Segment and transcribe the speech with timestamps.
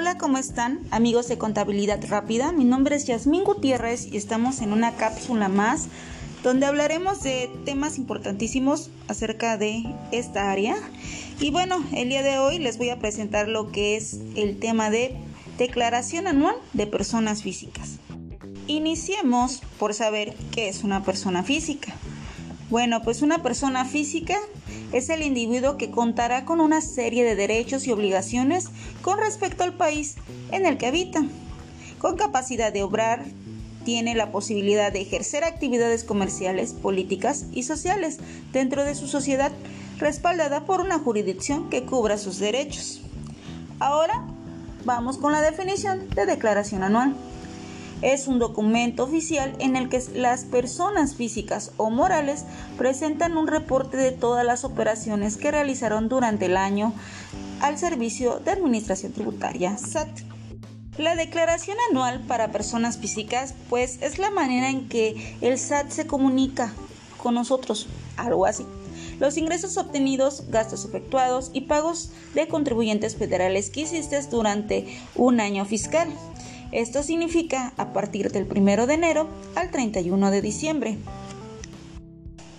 [0.00, 0.78] Hola, ¿cómo están?
[0.92, 5.88] Amigos de Contabilidad Rápida, mi nombre es Yasmín Gutiérrez y estamos en una cápsula más
[6.44, 10.76] donde hablaremos de temas importantísimos acerca de esta área.
[11.40, 14.88] Y bueno, el día de hoy les voy a presentar lo que es el tema
[14.88, 15.16] de
[15.58, 17.96] declaración anual de personas físicas.
[18.68, 21.92] Iniciemos por saber qué es una persona física.
[22.70, 24.36] Bueno, pues una persona física
[24.92, 28.68] es el individuo que contará con una serie de derechos y obligaciones
[29.00, 30.16] con respecto al país
[30.52, 31.22] en el que habita.
[31.98, 33.24] Con capacidad de obrar,
[33.84, 38.18] tiene la posibilidad de ejercer actividades comerciales, políticas y sociales
[38.52, 39.50] dentro de su sociedad,
[39.98, 43.00] respaldada por una jurisdicción que cubra sus derechos.
[43.78, 44.26] Ahora
[44.84, 47.14] vamos con la definición de declaración anual
[48.02, 52.44] es un documento oficial en el que las personas físicas o morales
[52.76, 56.92] presentan un reporte de todas las operaciones que realizaron durante el año
[57.60, 60.08] al Servicio de Administración Tributaria SAT.
[60.96, 66.06] La declaración anual para personas físicas pues es la manera en que el SAT se
[66.06, 66.72] comunica
[67.18, 68.64] con nosotros, algo así.
[69.20, 75.64] Los ingresos obtenidos, gastos efectuados y pagos de contribuyentes federales que hiciste durante un año
[75.64, 76.08] fiscal.
[76.72, 80.98] Esto significa a partir del 1 de enero al 31 de diciembre.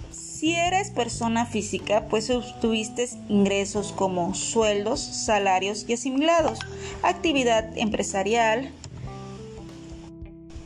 [0.09, 6.59] Si eres persona física, pues obtuviste ingresos como sueldos, salarios y asimilados,
[7.03, 8.71] actividad empresarial,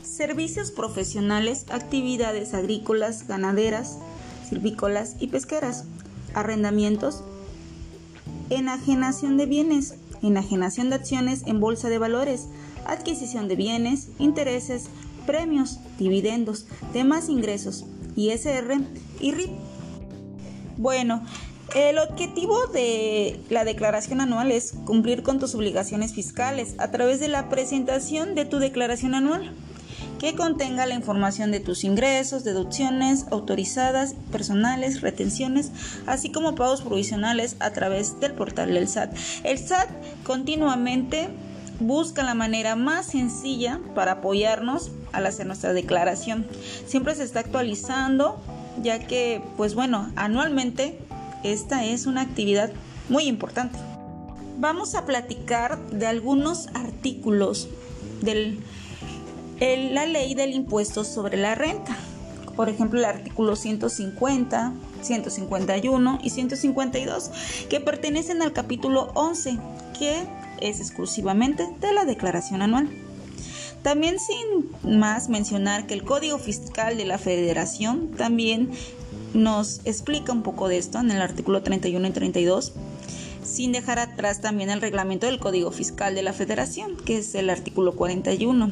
[0.03, 3.97] servicios profesionales, actividades agrícolas, ganaderas,
[4.47, 5.85] silvícolas y pesqueras,
[6.35, 7.23] arrendamientos,
[8.51, 12.47] enajenación de bienes, enajenación de acciones en bolsa de valores,
[12.85, 14.89] adquisición de bienes, intereses,
[15.25, 18.81] premios, dividendos, demás ingresos, ISR
[19.19, 19.51] y RIP.
[20.77, 21.23] Bueno,
[21.75, 27.29] el objetivo de la declaración anual es cumplir con tus obligaciones fiscales a través de
[27.29, 29.53] la presentación de tu declaración anual
[30.19, 35.71] que contenga la información de tus ingresos, deducciones autorizadas, personales, retenciones,
[36.05, 39.13] así como pagos provisionales a través del portal del SAT.
[39.43, 39.89] El SAT
[40.23, 41.29] continuamente
[41.87, 46.47] busca la manera más sencilla para apoyarnos al hacer nuestra declaración.
[46.85, 48.39] Siempre se está actualizando,
[48.81, 50.97] ya que, pues bueno, anualmente
[51.43, 52.71] esta es una actividad
[53.09, 53.77] muy importante.
[54.57, 57.67] Vamos a platicar de algunos artículos
[58.21, 58.57] de
[59.59, 61.97] la ley del impuesto sobre la renta.
[62.55, 67.31] Por ejemplo, el artículo 150, 151 y 152,
[67.67, 69.57] que pertenecen al capítulo 11,
[69.97, 70.23] que
[70.63, 72.89] es exclusivamente de la declaración anual.
[73.83, 78.71] También sin más mencionar que el Código Fiscal de la Federación también
[79.33, 82.73] nos explica un poco de esto en el artículo 31 y 32,
[83.43, 87.49] sin dejar atrás también el reglamento del Código Fiscal de la Federación, que es el
[87.49, 88.71] artículo 41.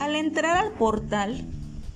[0.00, 1.44] Al entrar al portal,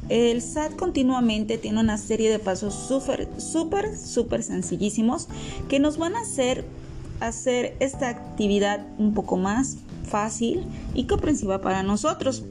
[0.09, 5.28] el SAT continuamente tiene una serie de pasos súper, súper, súper sencillísimos
[5.69, 6.65] que nos van a hacer
[7.20, 10.64] hacer esta actividad un poco más fácil
[10.94, 12.44] y comprensiva para nosotros.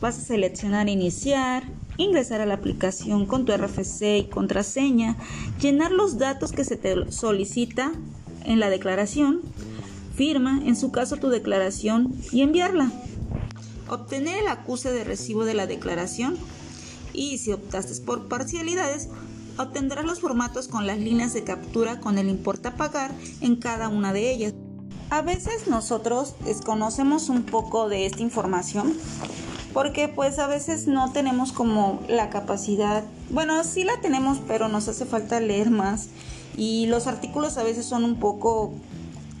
[0.00, 1.64] Vas a seleccionar iniciar,
[1.96, 5.16] ingresar a la aplicación con tu RFC y contraseña,
[5.60, 7.92] llenar los datos que se te solicita
[8.44, 9.40] en la declaración,
[10.14, 12.92] firma, en su caso tu declaración y enviarla.
[13.88, 16.36] Obtener el acuse de recibo de la declaración
[17.12, 19.08] y si optaste por parcialidades,
[19.58, 23.88] obtendrás los formatos con las líneas de captura con el importe a pagar en cada
[23.88, 24.54] una de ellas.
[25.10, 28.94] A veces nosotros desconocemos un poco de esta información
[29.72, 34.88] porque pues a veces no tenemos como la capacidad, bueno, sí la tenemos, pero nos
[34.88, 36.08] hace falta leer más
[36.56, 38.72] y los artículos a veces son un poco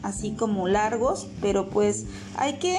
[0.02, 2.04] así como largos, pero pues
[2.36, 2.78] hay que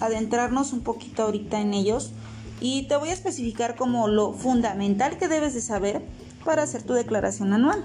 [0.00, 2.12] adentrarnos un poquito ahorita en ellos
[2.60, 6.02] y te voy a especificar como lo fundamental que debes de saber
[6.44, 7.82] para hacer tu declaración anual.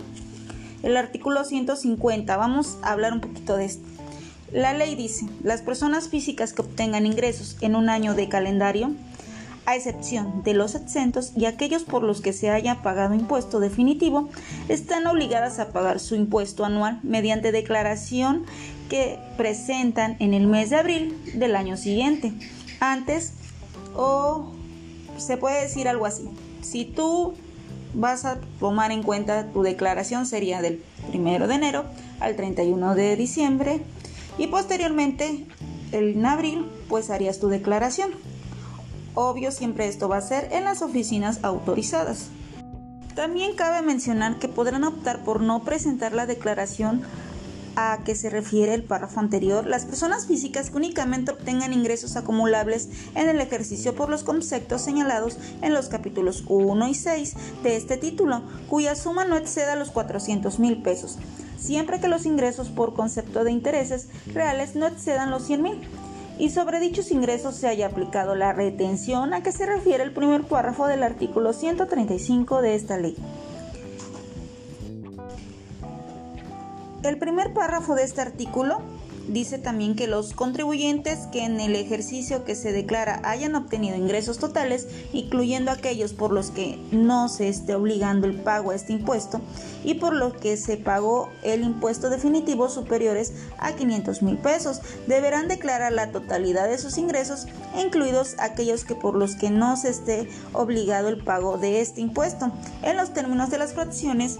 [0.84, 3.86] El artículo 150, vamos a hablar un poquito de esto.
[4.52, 8.92] La ley dice, las personas físicas que obtengan ingresos en un año de calendario,
[9.66, 14.30] a excepción de los exentos y aquellos por los que se haya pagado impuesto definitivo,
[14.70, 18.46] están obligadas a pagar su impuesto anual mediante declaración
[18.90, 22.32] que presentan en el mes de abril del año siguiente.
[22.80, 23.34] Antes,
[23.96, 24.52] o
[25.18, 26.30] se puede decir algo así,
[26.62, 27.34] si tú
[27.96, 30.84] vas a tomar en cuenta tu declaración sería del
[31.14, 31.86] 1 de enero
[32.20, 33.82] al 31 de diciembre
[34.38, 35.46] y posteriormente
[35.92, 38.12] en abril pues harías tu declaración.
[39.14, 42.28] Obvio siempre esto va a ser en las oficinas autorizadas.
[43.16, 47.02] También cabe mencionar que podrán optar por no presentar la declaración
[47.76, 52.90] a que se refiere el párrafo anterior, las personas físicas que únicamente obtengan ingresos acumulables
[53.16, 57.98] en el ejercicio por los conceptos señalados en los capítulos 1 y 6 de este
[57.98, 61.18] título, cuya suma no exceda los 400 mil pesos,
[61.58, 65.82] siempre que los ingresos por concepto de intereses reales no excedan los 100 mil.
[66.38, 70.44] Y sobre dichos ingresos se haya aplicado la retención a que se refiere el primer
[70.44, 73.16] párrafo del artículo 135 de esta ley.
[77.06, 78.80] El primer párrafo de este artículo
[79.28, 84.40] dice también que los contribuyentes que en el ejercicio que se declara hayan obtenido ingresos
[84.40, 89.40] totales, incluyendo aquellos por los que no se esté obligando el pago a este impuesto
[89.84, 95.48] y por los que se pagó el impuesto definitivo superiores a 500 mil pesos, deberán
[95.48, 97.46] declarar la totalidad de sus ingresos,
[97.80, 102.52] incluidos aquellos que por los que no se esté obligado el pago de este impuesto,
[102.82, 104.40] en los términos de las fracciones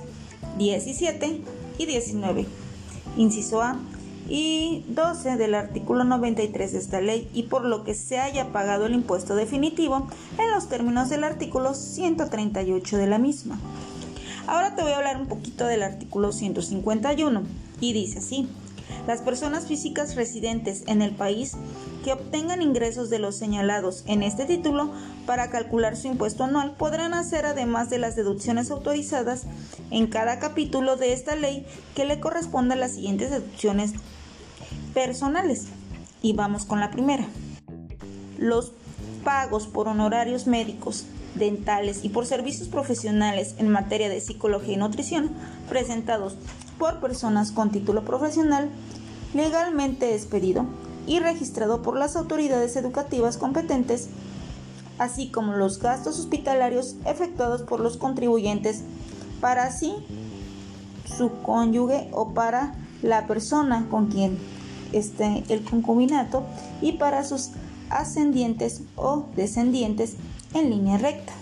[0.58, 1.44] 17
[1.78, 2.46] y 19,
[3.18, 3.80] inciso A
[4.28, 8.88] y 12 del artículo 93 de esta ley y por lo que se haya pagado
[8.88, 10.08] el impuesto definitivo
[10.40, 13.60] en los términos del artículo 138 de la misma.
[14.48, 17.44] Ahora te voy a hablar un poquito del artículo 151
[17.82, 18.48] y dice así.
[19.08, 21.56] Las personas físicas residentes en el país
[22.06, 24.92] que obtengan ingresos de los señalados en este título
[25.26, 29.48] para calcular su impuesto anual podrán hacer además de las deducciones autorizadas
[29.90, 31.66] en cada capítulo de esta ley
[31.96, 33.94] que le correspondan las siguientes deducciones
[34.94, 35.66] personales.
[36.22, 37.26] Y vamos con la primera.
[38.38, 38.74] Los
[39.24, 45.32] pagos por honorarios médicos, dentales y por servicios profesionales en materia de psicología y nutrición
[45.70, 46.38] presentados
[46.78, 48.70] por personas con título profesional
[49.34, 50.68] legalmente expedido
[51.08, 54.10] y registrado por las autoridades educativas competentes,
[54.98, 58.84] así como los gastos hospitalarios efectuados por los contribuyentes
[59.42, 59.94] para sí,
[61.18, 64.38] su cónyuge o para la persona con quien
[64.92, 66.44] esté el concubinato
[66.82, 67.52] y para sus
[67.90, 70.16] ascendientes o descendientes
[70.54, 71.34] en línea recta.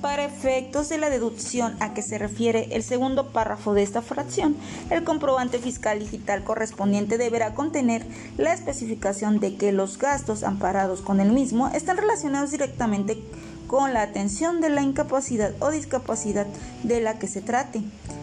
[0.00, 4.56] Para efectos de la deducción a que se refiere el segundo párrafo de esta fracción,
[4.90, 8.06] el comprobante fiscal digital correspondiente deberá contener
[8.36, 13.18] la especificación de que los gastos amparados con el mismo están relacionados directamente
[13.66, 16.46] con la atención de la incapacidad o discapacidad
[16.84, 17.82] de la que se trate.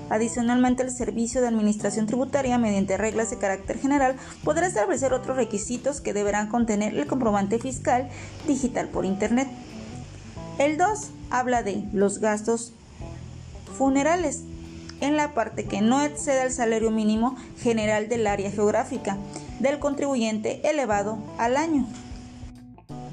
[0.10, 6.00] Adicionalmente, el Servicio de Administración Tributaria, mediante reglas de carácter general, podrá establecer otros requisitos
[6.00, 8.10] que deberán contener el comprobante fiscal
[8.48, 9.50] digital por Internet.
[10.58, 12.72] El 2 habla de los gastos
[13.78, 14.44] funerales
[15.02, 19.18] en la parte que no exceda el salario mínimo general del área geográfica
[19.60, 21.86] del contribuyente elevado al año.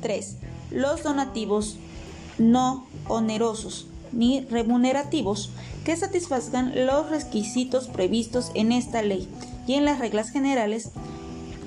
[0.02, 0.36] 3.
[0.70, 1.78] Los donativos
[2.38, 5.50] no onerosos ni remunerativos
[5.84, 9.28] que satisfagan los requisitos previstos en esta ley
[9.66, 10.90] y en las reglas generales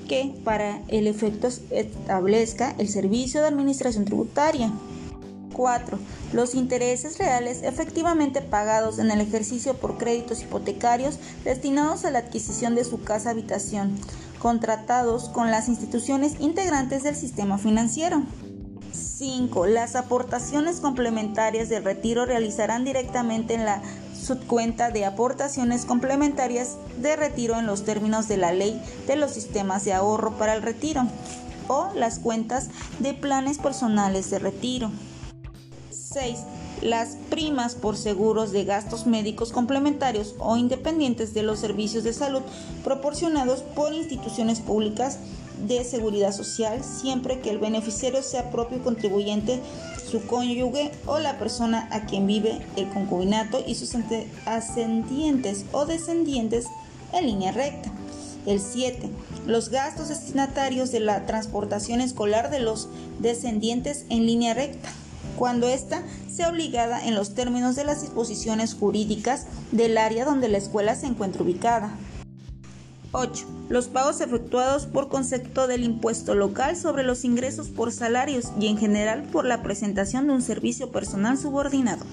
[0.08, 4.72] que para el efecto establezca el Servicio de Administración Tributaria.
[5.56, 5.98] 4.
[6.34, 12.74] Los intereses reales efectivamente pagados en el ejercicio por créditos hipotecarios destinados a la adquisición
[12.74, 13.96] de su casa habitación,
[14.38, 18.22] contratados con las instituciones integrantes del sistema financiero.
[18.92, 19.66] 5.
[19.66, 23.80] Las aportaciones complementarias del retiro realizarán directamente en la
[24.14, 29.86] subcuenta de aportaciones complementarias de retiro en los términos de la ley de los sistemas
[29.86, 31.06] de ahorro para el retiro
[31.68, 34.90] o las cuentas de planes personales de retiro.
[36.12, 36.38] 6.
[36.82, 42.42] Las primas por seguros de gastos médicos complementarios o independientes de los servicios de salud
[42.84, 45.18] proporcionados por instituciones públicas
[45.66, 49.60] de seguridad social siempre que el beneficiario sea propio contribuyente,
[50.10, 53.94] su cónyuge o la persona a quien vive el concubinato y sus
[54.44, 56.66] ascendientes o descendientes
[57.12, 57.90] en línea recta.
[58.44, 59.10] El 7.
[59.46, 64.92] Los gastos destinatarios de la transportación escolar de los descendientes en línea recta
[65.36, 70.58] cuando ésta sea obligada en los términos de las disposiciones jurídicas del área donde la
[70.58, 71.96] escuela se encuentra ubicada.
[73.12, 73.46] 8.
[73.68, 78.76] Los pagos efectuados por concepto del impuesto local sobre los ingresos por salarios y en
[78.76, 82.04] general por la presentación de un servicio personal subordinado.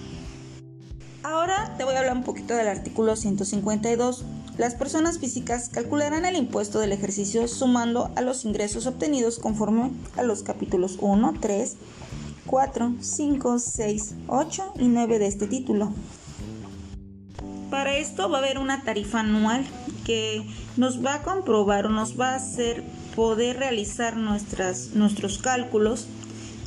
[1.23, 4.23] Ahora te voy a hablar un poquito del artículo 152.
[4.57, 10.23] Las personas físicas calcularán el impuesto del ejercicio sumando a los ingresos obtenidos conforme a
[10.23, 11.75] los capítulos 1, 3,
[12.53, 15.91] 4, 5, 6, 8 y 9 de este título.
[17.71, 19.65] Para esto va a haber una tarifa anual
[20.05, 20.45] que
[20.77, 22.83] nos va a comprobar o nos va a hacer
[23.15, 26.05] poder realizar nuestras, nuestros cálculos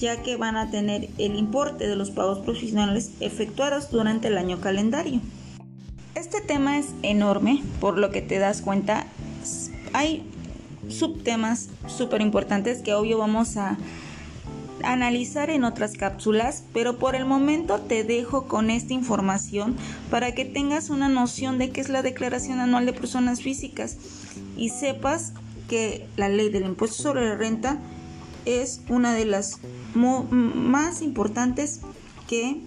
[0.00, 4.60] ya que van a tener el importe de los pagos profesionales efectuados durante el año
[4.60, 5.20] calendario.
[6.16, 9.06] Este tema es enorme, por lo que te das cuenta
[9.92, 10.28] hay
[10.88, 13.78] subtemas súper importantes que obvio vamos a
[14.82, 19.76] analizar en otras cápsulas, pero por el momento te dejo con esta información
[20.10, 23.96] para que tengas una noción de qué es la Declaración Anual de Personas Físicas
[24.56, 25.32] y sepas
[25.68, 27.78] que la ley del impuesto sobre la renta
[28.44, 29.58] es una de las
[29.94, 31.80] más importantes
[32.28, 32.60] que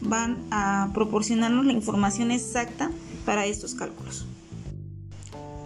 [0.00, 2.90] van a proporcionarnos la información exacta
[3.24, 4.26] para estos cálculos.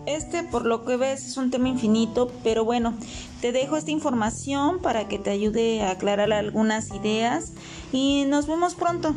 [0.07, 2.95] Este, por lo que ves, es un tema infinito, pero bueno,
[3.41, 7.53] te dejo esta información para que te ayude a aclarar algunas ideas
[7.93, 9.15] y nos vemos pronto.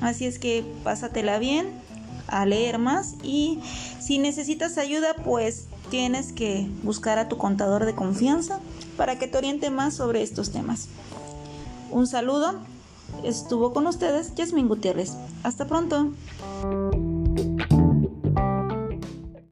[0.00, 1.68] Así es que pásatela bien,
[2.26, 3.58] a leer más y
[4.00, 8.60] si necesitas ayuda, pues tienes que buscar a tu contador de confianza
[8.96, 10.88] para que te oriente más sobre estos temas.
[11.90, 12.54] Un saludo,
[13.24, 15.16] estuvo con ustedes Jasmine Gutiérrez.
[15.42, 16.12] Hasta pronto.